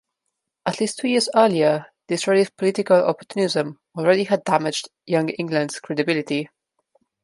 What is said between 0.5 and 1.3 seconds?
At least two years